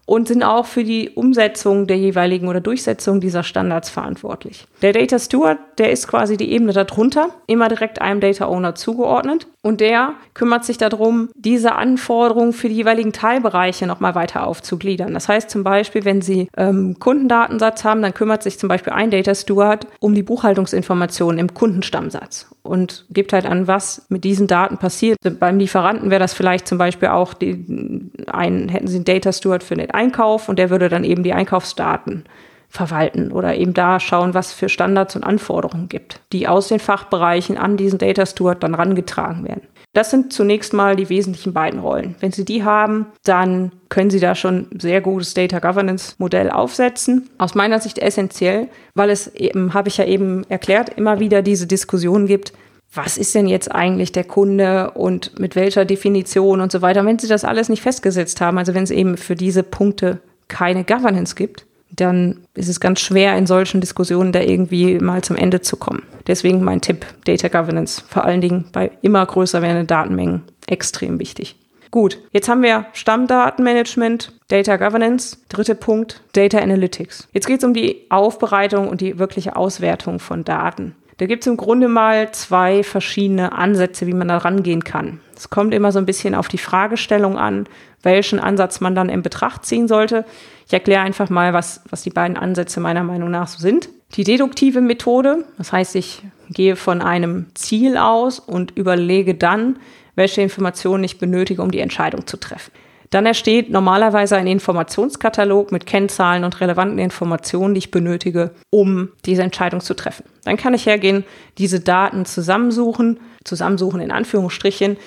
und 0.10 0.28
sind 0.28 0.42
auch 0.42 0.66
für 0.66 0.84
die 0.84 1.12
Umsetzung 1.12 1.86
der 1.86 1.98
jeweiligen 1.98 2.48
oder 2.48 2.62
Durchsetzung 2.62 3.22
dieser 3.22 3.44
Standards 3.44 3.92
verantwortlich. 3.92 4.66
Der 4.82 4.92
Data 4.92 5.20
Steward, 5.20 5.60
der 5.78 5.92
ist 5.92 6.08
quasi 6.08 6.36
die 6.36 6.51
Ebene 6.51 6.74
darunter, 6.74 7.30
immer 7.46 7.68
direkt 7.70 8.01
einem 8.01 8.20
Data 8.20 8.48
Owner 8.48 8.74
zugeordnet 8.74 9.46
und 9.62 9.82
der 9.82 10.16
kümmert 10.34 10.66
sich 10.66 10.80
darum, 10.80 11.30
diese 11.36 11.75
Anforderungen 11.75 12.54
für 12.54 12.70
die 12.70 12.75
jeweiligen 12.75 13.13
Teilbereiche 13.13 13.86
nochmal 13.86 14.16
weiter 14.16 14.48
aufzugliedern. 14.48 15.13
Das 15.13 15.30
heißt 15.30 15.48
zum 15.51 15.63
Beispiel, 15.63 16.06
wenn 16.06 16.24
Sie 16.24 16.48
ähm, 16.58 16.98
Kundendatensatz 16.98 17.84
haben, 17.84 18.01
dann 18.01 18.16
kümmert 18.16 18.42
sich 18.42 18.58
zum 18.58 18.68
Beispiel 18.68 18.94
ein 18.94 19.12
Data 19.12 19.36
Steward 19.36 19.86
um 20.00 20.16
die 20.16 20.24
Buchhaltungsinformationen 20.24 21.38
im 21.38 21.54
Kundenstammsatz 21.54 22.48
und 22.63 23.06
gibt 23.10 23.34
halt 23.34 23.46
an, 23.46 23.68
was 23.68 24.06
mit 24.10 24.24
diesen 24.24 24.48
Daten 24.48 24.78
passiert. 24.78 25.18
Beim 25.39 25.60
Lieferanten 25.60 26.10
wäre 26.12 26.20
das 26.20 26.34
vielleicht 26.34 26.68
zum 26.68 26.78
Beispiel 26.78 27.10
auch, 27.10 27.34
die, 27.34 28.12
ein, 28.28 28.70
hätten 28.70 28.88
Sie 28.88 28.98
einen 28.98 29.06
Data 29.06 29.32
Steward 29.32 29.63
für 29.63 29.75
den 29.75 29.92
Einkauf 29.92 30.50
und 30.50 30.60
der 30.60 30.70
würde 30.70 30.89
dann 30.89 31.04
eben 31.04 31.24
die 31.24 31.34
Einkaufsdaten 31.34 32.25
verwalten 32.70 33.32
oder 33.32 33.56
eben 33.56 33.74
da 33.74 34.00
schauen, 34.00 34.34
was 34.34 34.54
für 34.54 34.70
Standards 34.70 35.16
und 35.16 35.24
Anforderungen 35.24 35.90
gibt, 35.90 36.22
die 36.32 36.48
aus 36.48 36.68
den 36.68 36.80
Fachbereichen 36.80 37.58
an 37.58 37.78
diesen 37.78 37.98
Data 37.98 38.26
Steward 38.26 38.64
dann 38.64 38.76
rangetragen 38.76 39.48
werden. 39.48 39.64
Das 39.94 40.12
sind 40.12 40.32
zunächst 40.32 40.72
mal 40.72 40.96
die 40.96 41.10
wesentlichen 41.10 41.52
beiden 41.52 41.80
Rollen. 41.80 42.16
Wenn 42.20 42.32
Sie 42.32 42.46
die 42.46 42.64
haben, 42.64 43.08
dann 43.24 43.72
können 43.90 44.12
Sie 44.12 44.20
da 44.20 44.36
schon 44.36 44.68
sehr 44.80 45.02
gutes 45.02 45.34
Data 45.34 45.58
Governance 45.58 46.14
Modell 46.20 46.52
aufsetzen. 46.52 47.28
Aus 47.40 47.56
meiner 47.56 47.80
Sicht 47.80 47.98
essentiell, 47.98 48.68
weil 48.94 49.10
es 49.10 49.34
eben, 49.34 49.74
habe 49.74 49.90
ich 49.90 49.98
ja 49.98 50.06
eben 50.06 50.44
erklärt, 50.48 50.90
immer 50.90 51.20
wieder 51.20 51.42
diese 51.42 51.66
Diskussion 51.66 52.28
gibt, 52.28 52.54
was 52.94 53.18
ist 53.18 53.34
denn 53.34 53.48
jetzt 53.48 53.72
eigentlich 53.72 54.12
der 54.12 54.24
Kunde 54.24 54.92
und 54.92 55.40
mit 55.40 55.56
welcher 55.56 55.86
Definition 55.86 56.62
und 56.62 56.72
so 56.72 56.84
weiter. 56.84 57.04
Wenn 57.06 57.20
Sie 57.20 57.28
das 57.28 57.44
alles 57.44 57.68
nicht 57.70 57.82
festgesetzt 57.82 58.42
haben, 58.42 58.60
also 58.60 58.76
wenn 58.76 58.84
es 58.84 58.92
eben 58.92 59.18
für 59.18 59.36
diese 59.36 59.64
Punkte 59.64 60.22
keine 60.48 60.84
Governance 60.84 61.36
gibt, 61.36 61.66
dann 61.91 62.41
ist 62.53 62.69
es 62.69 62.79
ganz 62.79 63.00
schwer, 63.00 63.38
in 63.38 63.48
solchen 63.48 63.81
Diskussionen 63.81 64.31
da 64.31 64.41
irgendwie 64.41 65.00
mal 65.00 65.24
zum 65.24 65.36
Ende 65.36 65.62
zu 65.62 65.77
kommen. 65.77 66.03
Deswegen 66.27 66.63
mein 66.63 66.81
Tipp, 66.81 67.05
Data 67.25 67.48
Governance, 67.48 68.03
vor 68.08 68.25
allen 68.25 68.41
Dingen 68.41 68.65
bei 68.72 68.91
immer 69.01 69.25
größer 69.25 69.62
werdenden 69.62 69.88
Datenmengen, 69.88 70.43
extrem 70.67 71.19
wichtig. 71.19 71.55
Gut, 71.91 72.19
jetzt 72.31 72.48
haben 72.48 72.62
wir 72.62 72.86
Stammdatenmanagement, 72.93 74.34
Data 74.48 74.77
Governance, 74.77 75.38
dritter 75.50 75.74
Punkt, 75.74 76.22
Data 76.34 76.60
Analytics. 76.60 77.27
Jetzt 77.34 77.48
geht 77.48 77.60
es 77.60 77.63
um 77.63 77.74
die 77.74 78.05
Aufbereitung 78.10 78.88
und 78.88 79.01
die 79.01 79.17
wirkliche 79.17 79.55
Auswertung 79.55 80.19
von 80.19 80.43
Daten. 80.43 80.96
Da 81.20 81.26
gibt 81.26 81.44
es 81.44 81.48
im 81.48 81.58
Grunde 81.58 81.90
mal 81.90 82.32
zwei 82.32 82.82
verschiedene 82.82 83.52
Ansätze, 83.52 84.08
wie 84.08 84.14
man 84.14 84.30
da 84.30 84.38
rangehen 84.38 84.86
kann. 84.86 85.20
Es 85.36 85.50
kommt 85.50 85.74
immer 85.74 85.92
so 85.92 86.00
ein 86.00 86.06
bisschen 86.06 86.34
auf 86.34 86.48
die 86.48 86.58
Fragestellung 86.58 87.38
an, 87.38 87.68
welchen 88.02 88.40
Ansatz 88.40 88.80
man 88.80 88.96
dann 88.96 89.10
in 89.10 89.22
Betracht 89.22 89.66
ziehen 89.66 89.90
sollte. 89.90 90.24
Ich 90.66 90.72
erkläre 90.72 91.02
einfach 91.02 91.30
mal, 91.30 91.52
was, 91.52 91.82
was 91.90 92.04
die 92.04 92.10
beiden 92.10 92.38
Ansätze 92.38 92.80
meiner 92.80 93.04
Meinung 93.04 93.32
nach 93.32 93.50
so 93.50 93.60
sind. 93.60 93.90
Die 94.16 94.24
deduktive 94.24 94.80
Methode, 94.80 95.44
das 95.58 95.74
heißt, 95.74 95.98
ich 95.98 96.24
gehe 96.52 96.78
von 96.78 97.02
einem 97.02 97.48
Ziel 97.54 97.98
aus 97.98 98.40
und 98.40 98.72
überlege 98.78 99.36
dann, 99.36 99.78
welche 100.16 100.42
Informationen 100.42 101.04
ich 101.04 101.20
benötige, 101.20 101.62
um 101.62 101.70
die 101.70 101.80
Entscheidung 101.80 102.28
zu 102.28 102.38
treffen. 102.38 102.72
Dann 103.10 103.25
entsteht 103.25 103.72
normalerweise 103.72 104.38
ein 104.38 104.46
Informationskatalog 104.46 105.72
mit 105.72 105.86
Kennzahlen 105.86 106.44
und 106.44 106.62
relevanten 106.62 107.00
Informationen, 107.00 107.74
die 107.74 107.80
ich 107.80 107.92
benötige, 107.92 108.51
um 108.70 109.10
diese 109.25 109.42
Entscheidung 109.42 109.82
zu 109.82 109.96
treffen. 109.96 110.25
Dann 110.44 110.58
kann 110.58 110.75
ich 110.75 110.86
hergehen, 110.86 111.24
diese 111.58 111.80
Daten 111.80 112.25
zusammensuchen, 112.25 113.20
zusammensuchen 113.44 114.01
in 114.01 114.12
Anführungsstrichen, 114.12 114.98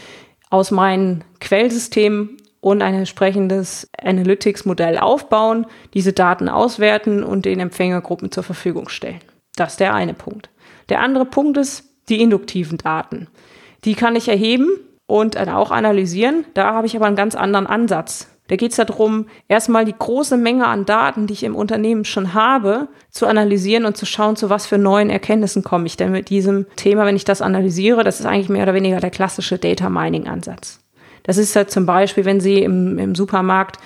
aus 0.51 0.71
meinen 0.71 1.25
Quellsystemen 1.41 2.37
und 2.61 2.83
ein 2.83 2.95
entsprechendes 2.95 3.89
Analytics-Modell 4.01 4.99
aufbauen, 4.99 5.67
diese 5.95 6.13
Daten 6.13 6.49
auswerten 6.49 7.23
und 7.25 7.45
den 7.45 7.61
Empfängergruppen 7.61 8.31
zur 8.31 8.43
Verfügung 8.43 8.89
stellen. 8.89 9.21
Das 9.57 9.73
ist 9.73 9.81
der 9.81 9.95
eine 9.95 10.15
Punkt. 10.15 10.51
Der 10.89 11.01
andere 11.01 11.25
Punkt 11.25 11.57
ist 11.57 11.85
die 12.09 12.21
induktiven 12.21 12.79
Daten. 12.79 13.29
Die 13.85 13.95
kann 13.95 14.17
ich 14.17 14.29
erheben 14.29 14.69
und 15.13 15.37
auch 15.37 15.71
analysieren. 15.71 16.47
Da 16.55 16.73
habe 16.73 16.87
ich 16.87 16.97
aber 16.97 17.05
einen 17.05 17.17
ganz 17.17 17.35
anderen 17.35 17.67
Ansatz. 17.67 18.29
Da 18.49 18.57
geht 18.57 18.71
es 18.71 18.79
darum, 18.79 19.27
erstmal 19.47 19.85
die 19.85 19.95
große 19.97 20.39
Menge 20.39 20.67
an 20.67 20.87
Daten, 20.87 21.27
die 21.27 21.35
ich 21.35 21.45
im 21.45 21.55
Unternehmen 21.55 22.07
schon 22.07 22.33
habe, 22.33 22.89
zu 23.11 23.27
analysieren 23.27 23.85
und 23.85 23.95
zu 23.95 24.07
schauen, 24.07 24.37
zu 24.37 24.49
was 24.49 24.67
für 24.67 24.79
neuen 24.79 25.11
Erkenntnissen 25.11 25.63
komme 25.63 25.85
ich 25.85 25.99
denn 25.99 26.13
mit 26.13 26.31
diesem 26.31 26.65
Thema, 26.77 27.05
wenn 27.05 27.17
ich 27.17 27.27
das 27.27 27.43
analysiere. 27.43 28.05
Das 28.05 28.21
ist 28.21 28.27
eigentlich 28.27 28.49
mehr 28.49 28.63
oder 28.63 28.73
weniger 28.73 29.01
der 29.01 29.11
klassische 29.11 29.59
Data 29.59 29.91
Mining 29.91 30.29
Ansatz. 30.29 30.81
Das 31.25 31.37
ist 31.37 31.55
halt 31.57 31.71
zum 31.71 31.85
Beispiel, 31.85 32.25
wenn 32.25 32.41
Sie 32.41 32.63
im, 32.63 32.99
im 32.99 33.15
Supermarkt 33.15 33.79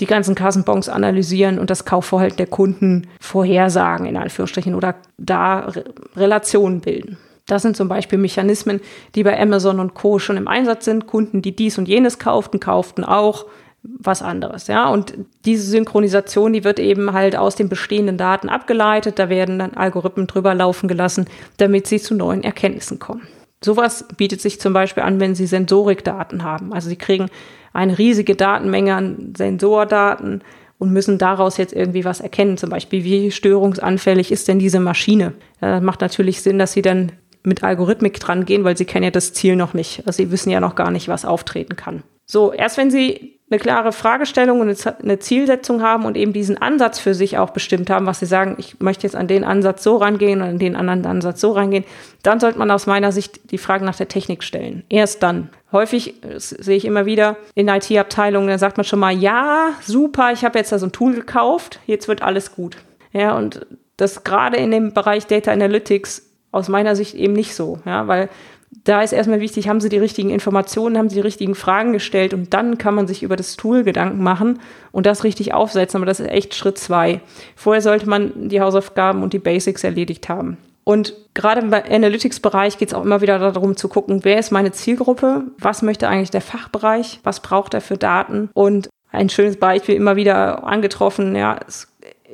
die 0.00 0.06
ganzen 0.06 0.34
Kassenbons 0.34 0.90
analysieren 0.90 1.58
und 1.58 1.70
das 1.70 1.86
Kaufverhalten 1.86 2.36
der 2.36 2.46
Kunden 2.46 3.08
vorhersagen, 3.20 4.04
in 4.04 4.18
Anführungsstrichen, 4.18 4.74
oder 4.74 4.96
da 5.16 5.72
Relationen 6.14 6.82
bilden. 6.82 7.16
Das 7.46 7.62
sind 7.62 7.76
zum 7.76 7.88
Beispiel 7.88 8.18
Mechanismen, 8.18 8.80
die 9.14 9.22
bei 9.22 9.38
Amazon 9.38 9.80
und 9.80 9.94
Co. 9.94 10.18
schon 10.18 10.36
im 10.36 10.48
Einsatz 10.48 10.84
sind. 10.84 11.06
Kunden, 11.06 11.42
die 11.42 11.54
dies 11.54 11.76
und 11.76 11.88
jenes 11.88 12.18
kauften, 12.18 12.58
kauften 12.60 13.04
auch 13.04 13.46
was 13.82 14.22
anderes, 14.22 14.66
ja. 14.66 14.88
Und 14.88 15.14
diese 15.44 15.64
Synchronisation, 15.64 16.54
die 16.54 16.64
wird 16.64 16.78
eben 16.78 17.12
halt 17.12 17.36
aus 17.36 17.54
den 17.54 17.68
bestehenden 17.68 18.16
Daten 18.16 18.48
abgeleitet. 18.48 19.18
Da 19.18 19.28
werden 19.28 19.58
dann 19.58 19.74
Algorithmen 19.74 20.26
drüber 20.26 20.54
laufen 20.54 20.88
gelassen, 20.88 21.26
damit 21.58 21.86
sie 21.86 22.00
zu 22.00 22.14
neuen 22.14 22.42
Erkenntnissen 22.42 22.98
kommen. 22.98 23.28
Sowas 23.62 24.06
bietet 24.16 24.40
sich 24.40 24.60
zum 24.60 24.72
Beispiel 24.72 25.02
an, 25.02 25.20
wenn 25.20 25.34
Sie 25.34 25.46
Sensorikdaten 25.46 26.42
haben. 26.42 26.74
Also 26.74 26.90
Sie 26.90 26.96
kriegen 26.96 27.28
eine 27.72 27.96
riesige 27.96 28.36
Datenmenge 28.36 28.94
an 28.94 29.32
Sensordaten 29.36 30.42
und 30.78 30.92
müssen 30.92 31.16
daraus 31.16 31.56
jetzt 31.56 31.72
irgendwie 31.72 32.04
was 32.04 32.20
erkennen. 32.20 32.58
Zum 32.58 32.68
Beispiel, 32.68 33.04
wie 33.04 33.30
störungsanfällig 33.30 34.30
ist 34.32 34.48
denn 34.48 34.58
diese 34.58 34.80
Maschine? 34.80 35.32
Das 35.60 35.82
macht 35.82 36.02
natürlich 36.02 36.42
Sinn, 36.42 36.58
dass 36.58 36.72
Sie 36.72 36.82
dann 36.82 37.12
mit 37.44 37.62
Algorithmik 37.62 38.18
dran 38.18 38.44
gehen, 38.44 38.64
weil 38.64 38.76
sie 38.76 38.84
kennen 38.84 39.04
ja 39.04 39.10
das 39.10 39.32
Ziel 39.32 39.56
noch 39.56 39.74
nicht. 39.74 40.02
Also 40.06 40.16
sie 40.18 40.30
wissen 40.30 40.50
ja 40.50 40.60
noch 40.60 40.74
gar 40.74 40.90
nicht, 40.90 41.08
was 41.08 41.24
auftreten 41.24 41.76
kann. 41.76 42.02
So, 42.26 42.52
erst 42.52 42.78
wenn 42.78 42.90
sie 42.90 43.34
eine 43.50 43.60
klare 43.60 43.92
Fragestellung 43.92 44.60
und 44.60 44.86
eine 45.02 45.18
Zielsetzung 45.18 45.82
haben 45.82 46.06
und 46.06 46.16
eben 46.16 46.32
diesen 46.32 46.60
Ansatz 46.60 46.98
für 46.98 47.12
sich 47.12 47.36
auch 47.36 47.50
bestimmt 47.50 47.90
haben, 47.90 48.06
was 48.06 48.20
sie 48.20 48.26
sagen, 48.26 48.56
ich 48.58 48.80
möchte 48.80 49.06
jetzt 49.06 49.14
an 49.14 49.28
den 49.28 49.44
Ansatz 49.44 49.82
so 49.82 49.98
rangehen 49.98 50.40
und 50.40 50.48
an 50.48 50.58
den 50.58 50.76
anderen 50.76 51.04
Ansatz 51.04 51.42
so 51.42 51.52
rangehen, 51.52 51.84
dann 52.22 52.40
sollte 52.40 52.58
man 52.58 52.70
aus 52.70 52.86
meiner 52.86 53.12
Sicht 53.12 53.52
die 53.52 53.58
Frage 53.58 53.84
nach 53.84 53.96
der 53.96 54.08
Technik 54.08 54.42
stellen. 54.42 54.82
Erst 54.88 55.22
dann. 55.22 55.50
Häufig 55.72 56.14
sehe 56.36 56.76
ich 56.76 56.86
immer 56.86 57.04
wieder 57.04 57.36
in 57.54 57.68
IT-Abteilungen, 57.68 58.48
da 58.48 58.58
sagt 58.58 58.78
man 58.78 58.84
schon 58.84 58.98
mal, 58.98 59.12
ja, 59.12 59.72
super, 59.82 60.32
ich 60.32 60.44
habe 60.44 60.58
jetzt 60.58 60.72
da 60.72 60.78
so 60.78 60.86
ein 60.86 60.92
Tool 60.92 61.14
gekauft, 61.14 61.80
jetzt 61.86 62.08
wird 62.08 62.22
alles 62.22 62.54
gut. 62.54 62.78
Ja, 63.12 63.36
und 63.36 63.66
das 63.98 64.24
gerade 64.24 64.56
in 64.56 64.70
dem 64.70 64.94
Bereich 64.94 65.26
Data 65.26 65.52
Analytics 65.52 66.33
aus 66.54 66.68
meiner 66.68 66.96
Sicht 66.96 67.14
eben 67.14 67.32
nicht 67.32 67.54
so, 67.54 67.78
ja, 67.84 68.06
weil 68.06 68.28
da 68.82 69.02
ist 69.02 69.12
erstmal 69.12 69.40
wichtig, 69.40 69.68
haben 69.68 69.80
Sie 69.80 69.88
die 69.88 69.98
richtigen 69.98 70.30
Informationen, 70.30 70.98
haben 70.98 71.08
Sie 71.08 71.16
die 71.16 71.20
richtigen 71.20 71.54
Fragen 71.54 71.92
gestellt 71.92 72.34
und 72.34 72.52
dann 72.52 72.76
kann 72.76 72.94
man 72.94 73.06
sich 73.06 73.22
über 73.22 73.36
das 73.36 73.56
Tool 73.56 73.84
Gedanken 73.84 74.22
machen 74.22 74.60
und 74.90 75.06
das 75.06 75.24
richtig 75.24 75.54
aufsetzen. 75.54 75.98
Aber 75.98 76.06
das 76.06 76.20
ist 76.20 76.28
echt 76.28 76.54
Schritt 76.54 76.78
zwei. 76.78 77.20
Vorher 77.54 77.80
sollte 77.80 78.08
man 78.08 78.48
die 78.48 78.60
Hausaufgaben 78.60 79.22
und 79.22 79.32
die 79.32 79.38
Basics 79.38 79.84
erledigt 79.84 80.28
haben. 80.28 80.56
Und 80.82 81.14
gerade 81.32 81.62
im 81.62 81.72
Analytics-Bereich 81.72 82.76
geht 82.76 82.88
es 82.88 82.94
auch 82.94 83.04
immer 83.04 83.22
wieder 83.22 83.38
darum 83.38 83.76
zu 83.76 83.88
gucken, 83.88 84.20
wer 84.22 84.38
ist 84.38 84.50
meine 84.50 84.72
Zielgruppe, 84.72 85.44
was 85.58 85.80
möchte 85.80 86.08
eigentlich 86.08 86.30
der 86.30 86.42
Fachbereich, 86.42 87.20
was 87.22 87.40
braucht 87.40 87.72
er 87.72 87.80
für 87.80 87.96
Daten 87.96 88.50
und 88.52 88.90
ein 89.10 89.30
schönes 89.30 89.56
Beispiel 89.56 89.94
immer 89.94 90.16
wieder 90.16 90.64
angetroffen, 90.64 91.36
ja, 91.36 91.58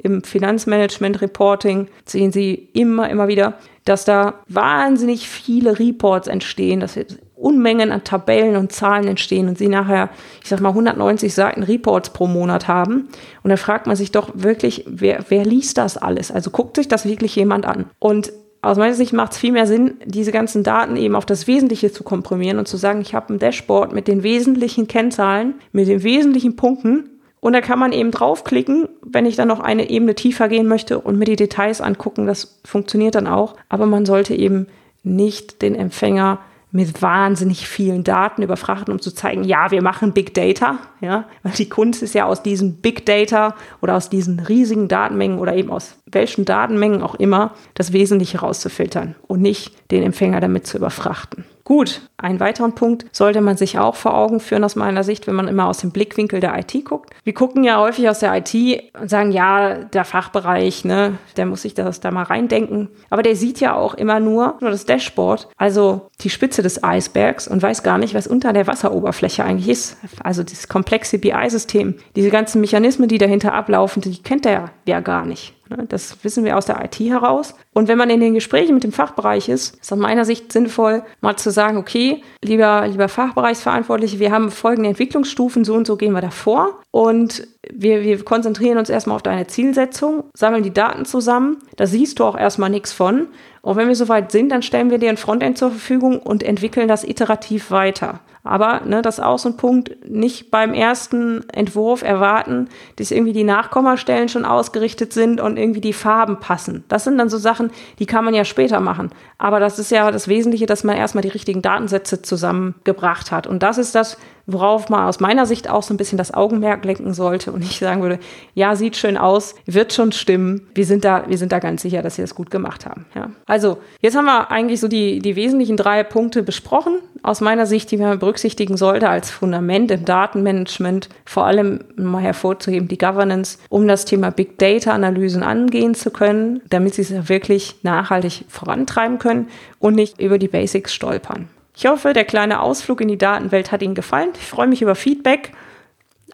im 0.02 0.23
Finanzmanagement 0.23 1.21
Reporting 1.21 1.88
sehen 2.04 2.33
Sie 2.33 2.69
immer, 2.73 3.09
immer 3.09 3.28
wieder, 3.28 3.54
dass 3.85 4.04
da 4.04 4.40
wahnsinnig 4.49 5.28
viele 5.28 5.78
Reports 5.78 6.28
entstehen, 6.28 6.80
dass 6.80 6.99
Unmengen 7.40 7.90
an 7.90 8.04
Tabellen 8.04 8.57
und 8.57 8.71
Zahlen 8.71 9.09
entstehen 9.09 9.49
und 9.49 9.57
sie 9.57 9.69
nachher, 9.69 10.11
ich 10.42 10.49
sag 10.49 10.61
mal, 10.61 10.69
190 10.71 11.33
Seiten 11.33 11.62
Reports 11.62 12.11
pro 12.11 12.26
Monat 12.26 12.69
haben. 12.69 13.09
Und 13.42 13.49
dann 13.49 13.57
fragt 13.57 13.87
man 13.87 13.97
sich 13.97 14.12
doch 14.12 14.30
wirklich, 14.35 14.85
wer, 14.87 15.25
wer 15.30 15.45
liest 15.45 15.78
das 15.78 15.97
alles? 15.97 16.30
Also 16.30 16.50
guckt 16.50 16.76
sich 16.76 16.87
das 16.87 17.07
wirklich 17.07 17.35
jemand 17.35 17.64
an? 17.64 17.87
Und 17.99 18.33
aus 18.62 18.76
meiner 18.76 18.92
Sicht 18.92 19.14
macht 19.14 19.33
es 19.33 19.38
viel 19.38 19.52
mehr 19.52 19.66
Sinn, 19.66 19.95
diese 20.04 20.33
ganzen 20.33 20.62
Daten 20.62 20.97
eben 20.97 21.16
auf 21.16 21.25
das 21.25 21.47
Wesentliche 21.47 21.92
zu 21.92 22.04
komprimieren 22.04 22.59
und 22.59 22.69
zu 22.69 22.76
sagen, 22.76 23.00
ich 23.00 23.14
habe 23.14 23.33
ein 23.33 23.38
Dashboard 23.38 23.95
mit 23.95 24.07
den 24.07 24.23
wesentlichen 24.23 24.87
Kennzahlen, 24.87 25.54
mit 25.73 25.88
den 25.88 26.02
wesentlichen 26.02 26.57
Punkten 26.57 27.19
und 27.40 27.54
da 27.54 27.62
kann 27.62 27.78
man 27.78 27.92
eben 27.92 28.11
draufklicken, 28.11 28.88
wenn 29.02 29.25
ich 29.25 29.37
dann 29.37 29.49
noch 29.49 29.61
eine 29.61 29.88
Ebene 29.88 30.14
tiefer 30.14 30.49
gehen 30.49 30.66
möchte 30.66 30.99
und 30.99 31.18
mir 31.18 31.25
die 31.25 31.37
Details 31.37 31.80
angucken. 31.80 32.26
Das 32.26 32.61
funktioniert 32.64 33.14
dann 33.14 33.26
auch. 33.26 33.56
Aber 33.70 33.87
man 33.87 34.04
sollte 34.04 34.35
eben 34.35 34.66
nicht 35.02 35.62
den 35.62 35.75
Empfänger 35.75 36.40
mit 36.73 37.02
wahnsinnig 37.02 37.66
vielen 37.66 38.04
Daten 38.04 38.42
überfrachten, 38.42 38.92
um 38.92 39.00
zu 39.00 39.12
zeigen, 39.12 39.42
ja, 39.42 39.73
wir 39.73 39.82
machen 39.82 40.12
Big 40.12 40.35
Data, 40.35 40.78
ja, 41.00 41.25
weil 41.42 41.52
die 41.52 41.68
Kunst 41.68 42.02
ist 42.02 42.14
ja 42.14 42.26
aus 42.26 42.44
diesen 42.44 42.76
Big 42.76 43.04
Data 43.06 43.56
oder 43.80 43.97
aus 43.97 44.09
diesen 44.09 44.38
riesigen 44.38 44.87
Datenmengen 44.87 45.38
oder 45.40 45.56
eben 45.56 45.70
aus 45.70 45.97
welchen 46.06 46.44
Datenmengen 46.44 47.02
auch 47.02 47.16
immer 47.16 47.54
das 47.75 47.92
Wesentliche 47.92 48.38
rauszufiltern 48.38 49.16
und 49.26 49.42
nicht 49.42 49.73
den 49.90 50.04
Empfänger 50.04 50.40
damit 50.40 50.66
zu 50.66 50.76
überfrachten. 50.76 51.44
Gut, 51.70 52.00
einen 52.16 52.40
weiteren 52.40 52.74
Punkt 52.74 53.06
sollte 53.12 53.40
man 53.40 53.56
sich 53.56 53.78
auch 53.78 53.94
vor 53.94 54.14
Augen 54.14 54.40
führen 54.40 54.64
aus 54.64 54.74
meiner 54.74 55.04
Sicht, 55.04 55.28
wenn 55.28 55.36
man 55.36 55.46
immer 55.46 55.68
aus 55.68 55.78
dem 55.78 55.92
Blickwinkel 55.92 56.40
der 56.40 56.58
IT 56.58 56.84
guckt. 56.84 57.10
Wir 57.22 57.32
gucken 57.32 57.62
ja 57.62 57.78
häufig 57.78 58.08
aus 58.08 58.18
der 58.18 58.34
IT 58.36 58.52
und 59.00 59.08
sagen, 59.08 59.30
ja, 59.30 59.74
der 59.84 60.04
Fachbereich, 60.04 60.84
ne, 60.84 61.18
der 61.36 61.46
muss 61.46 61.62
sich 61.62 61.74
das 61.74 62.00
da 62.00 62.10
mal 62.10 62.24
reindenken. 62.24 62.88
Aber 63.08 63.22
der 63.22 63.36
sieht 63.36 63.60
ja 63.60 63.76
auch 63.76 63.94
immer 63.94 64.18
nur, 64.18 64.56
nur 64.60 64.72
das 64.72 64.84
Dashboard, 64.84 65.46
also 65.56 66.08
die 66.22 66.30
Spitze 66.30 66.62
des 66.62 66.82
Eisbergs 66.82 67.46
und 67.46 67.62
weiß 67.62 67.84
gar 67.84 67.98
nicht, 67.98 68.14
was 68.14 68.26
unter 68.26 68.52
der 68.52 68.66
Wasseroberfläche 68.66 69.44
eigentlich 69.44 69.68
ist. 69.68 69.96
Also 70.24 70.42
dieses 70.42 70.66
komplexe 70.66 71.20
BI-System, 71.20 71.94
diese 72.16 72.30
ganzen 72.30 72.60
Mechanismen, 72.60 73.08
die 73.08 73.18
dahinter 73.18 73.54
ablaufen, 73.54 74.02
die 74.02 74.20
kennt 74.20 74.44
er 74.44 74.72
ja 74.86 74.98
gar 74.98 75.24
nicht. 75.24 75.54
Ne, 75.70 75.86
das 75.88 76.16
wissen 76.24 76.44
wir 76.44 76.56
aus 76.58 76.66
der 76.66 76.84
IT 76.84 76.98
heraus. 76.98 77.54
Und 77.72 77.86
wenn 77.86 77.96
man 77.96 78.10
in 78.10 78.18
den 78.18 78.34
Gesprächen 78.34 78.74
mit 78.74 78.82
dem 78.82 78.90
Fachbereich 78.90 79.48
ist, 79.48 79.78
ist 79.80 79.92
aus 79.92 79.98
meiner 79.98 80.24
Sicht 80.24 80.52
sinnvoll, 80.52 81.04
mal 81.20 81.36
zu 81.36 81.52
sagen, 81.52 81.76
okay, 81.76 82.24
lieber, 82.42 82.88
lieber 82.88 83.08
Fachbereichsverantwortliche, 83.08 84.18
wir 84.18 84.32
haben 84.32 84.50
folgende 84.50 84.88
Entwicklungsstufen, 84.88 85.64
so 85.64 85.74
und 85.74 85.86
so 85.86 85.96
gehen 85.96 86.12
wir 86.12 86.20
davor. 86.20 86.80
Und 86.90 87.46
wir, 87.72 88.02
wir 88.02 88.24
konzentrieren 88.24 88.78
uns 88.78 88.90
erstmal 88.90 89.14
auf 89.14 89.22
deine 89.22 89.46
Zielsetzung, 89.46 90.24
sammeln 90.34 90.64
die 90.64 90.74
Daten 90.74 91.04
zusammen. 91.04 91.58
Da 91.76 91.86
siehst 91.86 92.18
du 92.18 92.24
auch 92.24 92.36
erstmal 92.36 92.70
nichts 92.70 92.92
von. 92.92 93.28
Und 93.62 93.76
wenn 93.76 93.86
wir 93.86 93.94
soweit 93.94 94.32
sind, 94.32 94.50
dann 94.50 94.62
stellen 94.62 94.90
wir 94.90 94.98
dir 94.98 95.10
ein 95.10 95.16
Frontend 95.18 95.56
zur 95.56 95.70
Verfügung 95.70 96.18
und 96.18 96.42
entwickeln 96.42 96.88
das 96.88 97.04
iterativ 97.04 97.70
weiter. 97.70 98.18
Aber 98.42 98.80
ne, 98.87 99.02
das 99.02 99.18
ist 99.18 99.25
auch 99.25 99.38
so 99.38 99.50
ein 99.50 99.56
Punkt, 99.56 100.09
nicht 100.09 100.50
beim 100.50 100.73
ersten 100.73 101.49
Entwurf 101.50 102.02
erwarten, 102.02 102.68
dass 102.97 103.11
irgendwie 103.11 103.35
die 103.35 103.44
Nachkommastellen 103.44 104.30
schon 104.30 104.47
ausgerichtet 104.47 105.12
sind 105.12 105.40
und 105.40 105.59
irgendwie 105.59 105.82
die 105.82 105.92
Farben 105.92 106.40
passen. 106.40 106.85
Das 106.88 107.04
sind 107.04 107.18
dann 107.18 107.28
so 107.28 107.37
Sachen, 107.37 107.70
die 107.99 108.06
kann 108.06 108.25
man 108.25 108.32
ja 108.32 108.47
später 108.47 108.80
machen. 108.80 109.11
Aber 109.37 109.61
das 109.61 109.78
ist 109.78 109.90
ja 109.90 110.11
das 110.11 110.26
Wesentliche, 110.26 110.66
dass 110.66 110.85
man 110.85 110.97
erstmal 110.97 111.23
die 111.23 111.28
richtigen 111.28 111.61
Datensätze 111.61 112.23
zusammengebracht 112.23 113.30
hat. 113.30 113.47
Und 113.47 113.62
das 113.62 113.76
ist 113.76 113.94
das, 113.94 114.16
worauf 114.47 114.88
man 114.88 115.06
aus 115.06 115.20
meiner 115.20 115.47
Sicht 115.47 115.68
auch 115.68 115.82
so 115.82 115.94
ein 115.94 115.97
bisschen 115.97 116.18
das 116.18 116.32
Augenmerk 116.35 116.85
lenken 116.85 117.14
sollte 117.14 117.52
und 117.52 117.61
nicht 117.61 117.78
sagen 117.78 118.02
würde, 118.02 118.18
ja, 118.54 118.76
sieht 118.76 118.97
schön 118.97 119.16
aus, 119.16 119.54
wird 119.66 119.92
schon 119.92 120.12
stimmen. 120.12 120.68
Wir 120.75 120.85
sind 120.85 121.04
da, 121.04 121.25
wir 121.28 121.38
sind 121.38 121.52
da 121.52 121.59
ganz 121.59 121.82
sicher, 121.82 122.02
dass 122.02 122.16
sie 122.16 122.23
das 122.23 122.35
gut 122.35 122.50
gemacht 122.50 122.87
haben. 122.87 123.06
Ja. 123.14 123.30
Also, 123.47 123.78
jetzt 124.00 124.16
haben 124.16 124.26
wir 124.26 124.50
eigentlich 124.50 124.80
so 124.80 124.88
die, 124.88 125.20
die 125.20 125.37
wesentlichen 125.37 125.76
drei 125.76 126.02
Punkte 126.02 126.42
besprochen. 126.42 126.99
Aus 127.23 127.40
meiner 127.40 127.66
Sicht, 127.66 127.90
die 127.90 127.99
man 127.99 128.18
berücksichtigen 128.18 128.76
sollte 128.76 129.09
als 129.09 129.30
Fundament 129.30 129.90
im 129.90 130.04
Datenmanagement, 130.04 131.11
vor 131.26 131.44
allem 131.44 131.80
mal 131.97 132.23
hervorzuheben, 132.23 132.88
die 132.88 132.99
Governance, 132.99 133.59
um 133.68 133.87
das 133.87 134.06
Thema 134.06 134.30
Big 134.30 134.59
Data 134.59 134.92
Analysen 134.92 135.42
angehen 135.42 135.94
zu 135.94 136.11
können, 136.11 136.62
damit 136.70 136.94
sie 136.94 137.02
es 137.02 137.28
wirklich 137.28 137.76
nachhaltig 137.82 138.44
vorantreiben 138.49 139.18
können 139.18 139.49
und 139.78 139.94
nicht 139.94 140.20
über 140.20 140.38
die 140.38 140.49
Basics 140.49 140.94
stolpern. 140.94 141.49
Ich 141.76 141.86
hoffe, 141.86 142.12
der 142.12 142.24
kleine 142.24 142.60
Ausflug 142.60 143.00
in 143.00 143.08
die 143.08 143.18
Datenwelt 143.18 143.72
hat 143.72 143.82
Ihnen 143.82 143.94
gefallen. 143.94 144.30
Ich 144.34 144.46
freue 144.46 144.66
mich 144.66 144.82
über 144.82 144.94
Feedback. 144.94 145.52